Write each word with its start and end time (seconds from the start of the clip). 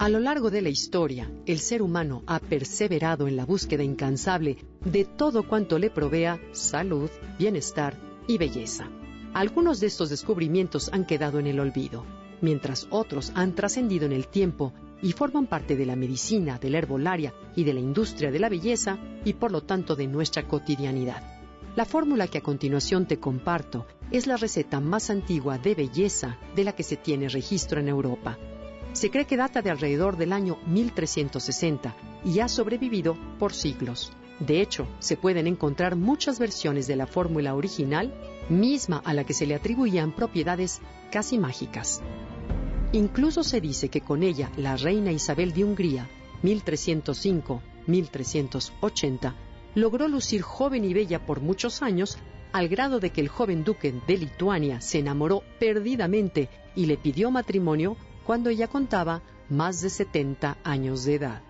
A 0.00 0.08
lo 0.08 0.18
largo 0.18 0.50
de 0.50 0.62
la 0.62 0.70
historia, 0.70 1.30
el 1.44 1.58
ser 1.58 1.82
humano 1.82 2.22
ha 2.26 2.38
perseverado 2.38 3.28
en 3.28 3.36
la 3.36 3.44
búsqueda 3.44 3.82
incansable 3.82 4.56
de 4.82 5.04
todo 5.04 5.46
cuanto 5.46 5.78
le 5.78 5.90
provea 5.90 6.40
salud, 6.52 7.10
bienestar 7.38 7.98
y 8.26 8.38
belleza. 8.38 8.88
Algunos 9.34 9.78
de 9.78 9.88
estos 9.88 10.08
descubrimientos 10.08 10.88
han 10.94 11.04
quedado 11.04 11.38
en 11.38 11.46
el 11.46 11.60
olvido, 11.60 12.06
mientras 12.40 12.86
otros 12.88 13.30
han 13.34 13.54
trascendido 13.54 14.06
en 14.06 14.12
el 14.12 14.28
tiempo 14.28 14.72
y 15.02 15.12
forman 15.12 15.46
parte 15.46 15.76
de 15.76 15.84
la 15.84 15.96
medicina, 15.96 16.58
de 16.58 16.70
la 16.70 16.78
herbolaria 16.78 17.34
y 17.54 17.64
de 17.64 17.74
la 17.74 17.80
industria 17.80 18.30
de 18.30 18.38
la 18.38 18.48
belleza 18.48 18.98
y 19.26 19.34
por 19.34 19.52
lo 19.52 19.64
tanto 19.64 19.96
de 19.96 20.06
nuestra 20.06 20.48
cotidianidad. 20.48 21.22
La 21.76 21.84
fórmula 21.84 22.26
que 22.26 22.38
a 22.38 22.42
continuación 22.42 23.04
te 23.04 23.20
comparto 23.20 23.86
es 24.10 24.26
la 24.26 24.38
receta 24.38 24.80
más 24.80 25.10
antigua 25.10 25.58
de 25.58 25.74
belleza 25.74 26.38
de 26.56 26.64
la 26.64 26.72
que 26.72 26.84
se 26.84 26.96
tiene 26.96 27.28
registro 27.28 27.80
en 27.80 27.88
Europa 27.88 28.38
se 28.92 29.10
cree 29.10 29.26
que 29.26 29.36
data 29.36 29.60
de 29.62 29.70
alrededor 29.70 30.16
del 30.16 30.32
año 30.32 30.58
1360 30.66 31.94
y 32.24 32.40
ha 32.40 32.48
sobrevivido 32.48 33.16
por 33.38 33.52
siglos. 33.52 34.12
De 34.40 34.60
hecho, 34.60 34.88
se 34.98 35.16
pueden 35.16 35.46
encontrar 35.46 35.94
muchas 35.96 36.38
versiones 36.38 36.86
de 36.86 36.96
la 36.96 37.06
fórmula 37.06 37.54
original, 37.54 38.14
misma 38.48 39.02
a 39.04 39.12
la 39.12 39.24
que 39.24 39.34
se 39.34 39.46
le 39.46 39.54
atribuían 39.54 40.12
propiedades 40.12 40.80
casi 41.10 41.36
mágicas. 41.38 42.00
Incluso 42.92 43.44
se 43.44 43.60
dice 43.60 43.90
que 43.90 44.00
con 44.00 44.22
ella 44.22 44.50
la 44.56 44.76
reina 44.76 45.12
Isabel 45.12 45.52
de 45.52 45.64
Hungría, 45.64 46.08
1305-1380, 46.42 49.34
logró 49.74 50.08
lucir 50.08 50.40
joven 50.42 50.84
y 50.84 50.94
bella 50.94 51.26
por 51.26 51.40
muchos 51.40 51.82
años, 51.82 52.18
al 52.52 52.68
grado 52.68 52.98
de 52.98 53.10
que 53.10 53.20
el 53.20 53.28
joven 53.28 53.62
duque 53.62 53.94
de 54.06 54.16
Lituania 54.16 54.80
se 54.80 54.98
enamoró 54.98 55.44
perdidamente 55.60 56.48
y 56.74 56.86
le 56.86 56.96
pidió 56.96 57.30
matrimonio 57.30 57.96
cuando 58.24 58.50
ella 58.50 58.68
contaba 58.68 59.22
más 59.48 59.80
de 59.80 59.90
70 59.90 60.58
años 60.64 61.04
de 61.04 61.16
edad. 61.16 61.42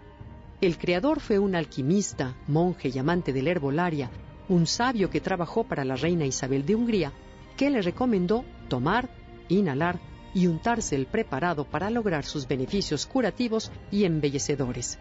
El 0.61 0.77
creador 0.77 1.21
fue 1.21 1.39
un 1.39 1.55
alquimista, 1.55 2.37
monje 2.47 2.91
y 2.93 2.99
amante 2.99 3.33
de 3.33 3.43
la 3.43 3.51
herbolaria, 3.51 4.11
un 4.49 4.67
sabio 4.67 5.09
que 5.11 5.21
trabajó 5.21 5.65
para 5.65 5.85
la 5.85 5.97
reina 5.97 6.27
Isabel 6.27 6.67
de 6.67 6.75
Hungría, 6.75 7.13
que 7.57 7.71
le 7.71 7.83
recomendó 7.83 8.45
tomar, 8.69 9.09
inhalar 9.49 10.01
y 10.35 10.47
untarse 10.47 10.97
el 10.97 11.07
preparado 11.07 11.65
para 11.65 11.91
lograr 11.91 12.25
sus 12.25 12.47
beneficios 12.47 13.07
curativos 13.07 13.71
y 13.91 14.05
embellecedores. 14.05 14.99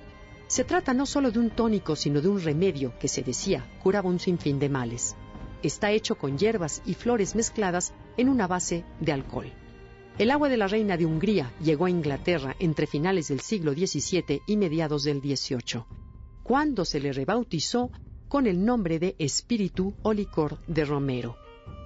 Se 0.48 0.64
trata 0.64 0.94
no 0.94 1.06
solo 1.06 1.30
de 1.30 1.40
un 1.40 1.52
tónico, 1.52 1.96
sino 1.96 2.22
de 2.22 2.28
un 2.28 2.42
remedio 2.42 2.94
que 3.00 3.08
se 3.08 3.22
decía 3.22 3.66
curaba 3.84 4.10
un 4.10 4.20
sinfín 4.20 4.60
de 4.60 4.70
males. 4.70 5.16
Está 5.62 5.92
hecho 5.92 6.16
con 6.16 6.38
hierbas 6.38 6.82
y 6.86 6.94
flores 6.94 7.36
mezcladas 7.36 7.94
en 8.18 8.30
una 8.30 8.48
base 8.48 8.84
de 9.00 9.12
alcohol. 9.12 9.52
El 10.20 10.32
agua 10.32 10.50
de 10.50 10.58
la 10.58 10.68
reina 10.68 10.98
de 10.98 11.06
Hungría 11.06 11.54
llegó 11.64 11.86
a 11.86 11.90
Inglaterra 11.90 12.54
entre 12.60 12.88
finales 12.88 13.30
del 13.30 13.40
siglo 13.40 13.72
XVII 13.72 14.42
y 14.46 14.58
mediados 14.58 15.06
del 15.06 15.22
XVIII, 15.22 15.86
cuando 16.44 16.84
se 16.84 17.00
le 17.00 17.14
rebautizó 17.14 17.90
con 18.28 18.46
el 18.46 18.66
nombre 18.66 19.00
de 19.00 19.16
espíritu 19.18 19.94
o 20.02 20.12
licor 20.12 20.60
de 20.68 20.84
romero. 20.84 21.38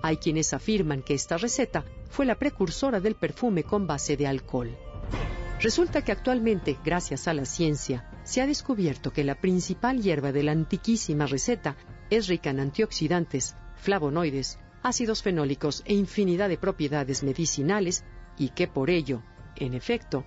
Hay 0.01 0.17
quienes 0.17 0.51
afirman 0.51 1.03
que 1.03 1.13
esta 1.13 1.37
receta 1.37 1.85
fue 2.09 2.25
la 2.25 2.39
precursora 2.39 2.99
del 2.99 3.13
perfume 3.13 3.65
con 3.65 3.85
base 3.85 4.17
de 4.17 4.25
alcohol. 4.25 4.75
Resulta 5.61 6.03
que 6.03 6.11
actualmente, 6.11 6.79
gracias 6.83 7.27
a 7.27 7.35
la 7.35 7.45
ciencia, 7.45 8.09
se 8.23 8.41
ha 8.41 8.47
descubierto 8.47 9.13
que 9.13 9.23
la 9.23 9.35
principal 9.35 10.01
hierba 10.01 10.31
de 10.31 10.41
la 10.41 10.53
antiquísima 10.53 11.27
receta 11.27 11.77
es 12.09 12.25
rica 12.25 12.49
en 12.49 12.61
antioxidantes, 12.61 13.55
flavonoides, 13.75 14.57
ácidos 14.83 15.23
fenólicos 15.23 15.81
e 15.85 15.93
infinidad 15.93 16.49
de 16.49 16.57
propiedades 16.57 17.23
medicinales 17.23 18.03
y 18.37 18.49
que 18.49 18.67
por 18.67 18.89
ello, 18.89 19.23
en 19.55 19.73
efecto, 19.73 20.25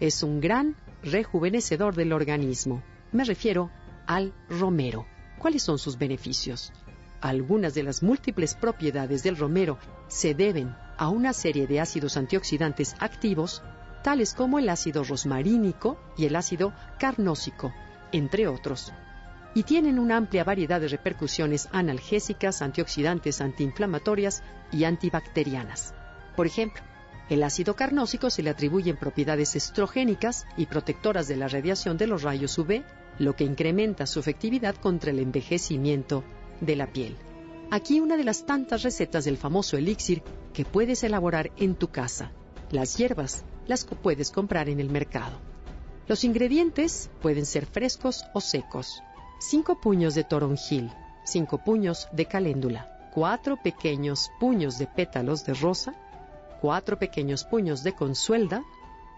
es 0.00 0.22
un 0.22 0.40
gran 0.40 0.76
rejuvenecedor 1.02 1.94
del 1.94 2.12
organismo. 2.12 2.82
Me 3.12 3.24
refiero 3.24 3.70
al 4.06 4.32
romero. 4.48 5.06
¿Cuáles 5.38 5.62
son 5.62 5.78
sus 5.78 5.98
beneficios? 5.98 6.72
Algunas 7.20 7.74
de 7.74 7.82
las 7.82 8.02
múltiples 8.02 8.54
propiedades 8.54 9.22
del 9.22 9.36
romero 9.36 9.78
se 10.08 10.34
deben 10.34 10.74
a 10.96 11.08
una 11.08 11.32
serie 11.32 11.66
de 11.66 11.80
ácidos 11.80 12.16
antioxidantes 12.16 12.96
activos, 13.00 13.62
tales 14.02 14.34
como 14.34 14.58
el 14.58 14.68
ácido 14.68 15.04
rosmarínico 15.04 15.98
y 16.16 16.26
el 16.26 16.36
ácido 16.36 16.72
carnósico, 16.98 17.72
entre 18.12 18.48
otros, 18.48 18.92
y 19.58 19.64
tienen 19.64 19.98
una 19.98 20.16
amplia 20.16 20.44
variedad 20.44 20.80
de 20.80 20.86
repercusiones 20.86 21.68
analgésicas, 21.72 22.62
antioxidantes, 22.62 23.40
antiinflamatorias 23.40 24.44
y 24.70 24.84
antibacterianas. 24.84 25.94
Por 26.36 26.46
ejemplo, 26.46 26.80
el 27.28 27.42
ácido 27.42 27.74
carnósico 27.74 28.30
se 28.30 28.44
le 28.44 28.50
atribuyen 28.50 28.96
propiedades 28.96 29.56
estrogénicas 29.56 30.46
y 30.56 30.66
protectoras 30.66 31.26
de 31.26 31.34
la 31.34 31.48
radiación 31.48 31.96
de 31.96 32.06
los 32.06 32.22
rayos 32.22 32.56
UV, 32.56 32.84
lo 33.18 33.34
que 33.34 33.42
incrementa 33.42 34.06
su 34.06 34.20
efectividad 34.20 34.76
contra 34.76 35.10
el 35.10 35.18
envejecimiento 35.18 36.22
de 36.60 36.76
la 36.76 36.86
piel. 36.92 37.16
Aquí 37.72 37.98
una 37.98 38.16
de 38.16 38.22
las 38.22 38.46
tantas 38.46 38.84
recetas 38.84 39.24
del 39.24 39.38
famoso 39.38 39.76
elixir 39.76 40.22
que 40.54 40.66
puedes 40.66 41.02
elaborar 41.02 41.50
en 41.56 41.74
tu 41.74 41.88
casa. 41.88 42.30
Las 42.70 42.96
hierbas 42.96 43.44
las 43.66 43.84
puedes 43.84 44.30
comprar 44.30 44.68
en 44.68 44.78
el 44.78 44.88
mercado. 44.88 45.36
Los 46.06 46.22
ingredientes 46.22 47.10
pueden 47.20 47.44
ser 47.44 47.66
frescos 47.66 48.24
o 48.34 48.40
secos. 48.40 49.02
5 49.38 49.80
puños 49.80 50.14
de 50.14 50.24
toronjil, 50.24 50.92
5 51.24 51.58
puños 51.58 52.08
de 52.12 52.26
caléndula, 52.26 53.10
4 53.14 53.56
pequeños 53.56 54.30
puños 54.40 54.78
de 54.78 54.86
pétalos 54.86 55.44
de 55.44 55.54
rosa, 55.54 55.94
cuatro 56.60 56.98
pequeños 56.98 57.44
puños 57.44 57.82
de 57.82 57.92
consuelda, 57.92 58.64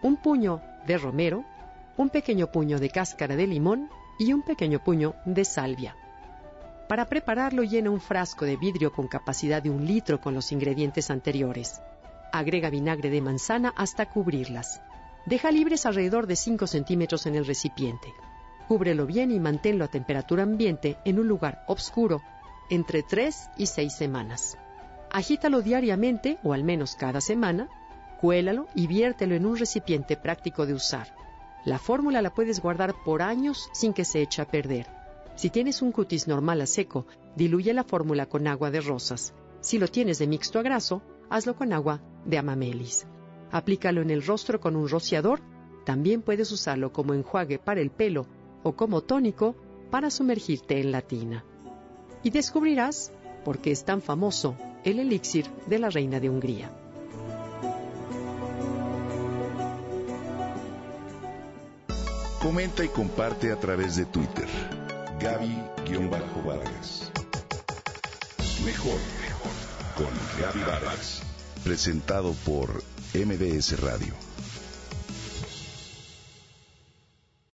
un 0.02 0.16
puño 0.16 0.60
de 0.86 0.98
romero, 0.98 1.44
un 1.96 2.10
pequeño 2.10 2.50
puño 2.50 2.78
de 2.78 2.90
cáscara 2.90 3.36
de 3.36 3.46
limón 3.46 3.88
y 4.18 4.32
un 4.32 4.42
pequeño 4.42 4.82
puño 4.82 5.14
de 5.24 5.44
salvia. 5.44 5.96
Para 6.88 7.06
prepararlo 7.06 7.62
llena 7.62 7.90
un 7.90 8.00
frasco 8.00 8.44
de 8.44 8.56
vidrio 8.56 8.92
con 8.92 9.06
capacidad 9.06 9.62
de 9.62 9.70
un 9.70 9.86
litro 9.86 10.20
con 10.20 10.34
los 10.34 10.52
ingredientes 10.52 11.10
anteriores. 11.10 11.80
Agrega 12.32 12.68
vinagre 12.68 13.10
de 13.10 13.20
manzana 13.20 13.72
hasta 13.76 14.06
cubrirlas. 14.06 14.80
Deja 15.26 15.50
libres 15.50 15.86
alrededor 15.86 16.26
de 16.26 16.36
5 16.36 16.66
centímetros 16.66 17.26
en 17.26 17.36
el 17.36 17.46
recipiente. 17.46 18.12
Cúbrelo 18.70 19.04
bien 19.04 19.32
y 19.32 19.40
manténlo 19.40 19.84
a 19.84 19.88
temperatura 19.88 20.44
ambiente 20.44 20.96
en 21.04 21.18
un 21.18 21.26
lugar 21.26 21.64
oscuro 21.66 22.22
entre 22.70 23.02
3 23.02 23.50
y 23.58 23.66
6 23.66 23.92
semanas. 23.92 24.56
Agítalo 25.10 25.60
diariamente 25.60 26.38
o 26.44 26.52
al 26.52 26.62
menos 26.62 26.94
cada 26.94 27.20
semana, 27.20 27.68
cuélalo 28.20 28.68
y 28.76 28.86
viértelo 28.86 29.34
en 29.34 29.44
un 29.44 29.56
recipiente 29.56 30.16
práctico 30.16 30.66
de 30.66 30.74
usar. 30.74 31.12
La 31.64 31.80
fórmula 31.80 32.22
la 32.22 32.32
puedes 32.32 32.62
guardar 32.62 32.94
por 33.04 33.22
años 33.22 33.68
sin 33.72 33.92
que 33.92 34.04
se 34.04 34.22
eche 34.22 34.40
a 34.40 34.48
perder. 34.48 34.86
Si 35.34 35.50
tienes 35.50 35.82
un 35.82 35.90
cutis 35.90 36.28
normal 36.28 36.60
a 36.60 36.66
seco, 36.66 37.06
diluye 37.34 37.74
la 37.74 37.82
fórmula 37.82 38.26
con 38.26 38.46
agua 38.46 38.70
de 38.70 38.82
rosas. 38.82 39.34
Si 39.62 39.78
lo 39.78 39.88
tienes 39.88 40.20
de 40.20 40.28
mixto 40.28 40.60
a 40.60 40.62
graso, 40.62 41.02
hazlo 41.28 41.56
con 41.56 41.72
agua 41.72 42.00
de 42.24 42.38
amamelis. 42.38 43.04
Aplícalo 43.50 44.00
en 44.00 44.10
el 44.10 44.24
rostro 44.24 44.60
con 44.60 44.76
un 44.76 44.88
rociador. 44.88 45.40
También 45.84 46.22
puedes 46.22 46.52
usarlo 46.52 46.92
como 46.92 47.14
enjuague 47.14 47.58
para 47.58 47.80
el 47.80 47.90
pelo 47.90 48.28
o 48.62 48.72
como 48.72 49.02
tónico 49.02 49.54
para 49.90 50.10
sumergirte 50.10 50.80
en 50.80 50.92
la 50.92 51.02
tina. 51.02 51.44
Y 52.22 52.30
descubrirás 52.30 53.12
por 53.44 53.58
qué 53.58 53.70
es 53.70 53.84
tan 53.84 54.02
famoso 54.02 54.56
el 54.84 54.98
elixir 54.98 55.46
de 55.66 55.78
la 55.78 55.90
reina 55.90 56.20
de 56.20 56.30
Hungría. 56.30 56.70
Comenta 62.42 62.84
y 62.84 62.88
comparte 62.88 63.52
a 63.52 63.56
través 63.60 63.96
de 63.96 64.06
Twitter. 64.06 64.48
Gaby-Vargas. 65.20 67.12
Mejor, 68.64 68.98
mejor. 69.20 69.52
Con 69.96 70.40
Gaby 70.40 70.60
Vargas. 70.60 71.22
Presentado 71.62 72.32
por 72.46 72.82
MBS 73.14 73.78
Radio. 73.80 74.29